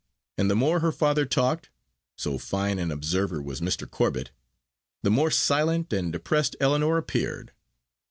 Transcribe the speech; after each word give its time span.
And 0.39 0.49
the 0.49 0.55
more 0.55 0.79
her 0.79 0.91
father 0.91 1.27
talked 1.27 1.69
so 2.17 2.39
fine 2.39 2.79
an 2.79 2.89
observer 2.89 3.39
was 3.39 3.61
Mr. 3.61 3.87
Corbet 3.87 4.31
the 5.03 5.11
more 5.11 5.29
silent 5.29 5.93
and 5.93 6.11
depressed 6.11 6.55
Ellinor 6.59 6.97
appeared. 6.97 7.51